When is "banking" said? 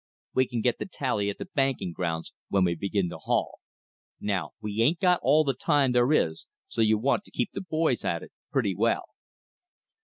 1.45-1.91